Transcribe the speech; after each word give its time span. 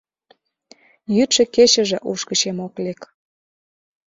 Йӱдшӧ-кечыже 1.15 1.97
уш 2.11 2.19
гычем 2.29 2.57
ок 2.65 2.75
лек. 2.83 3.01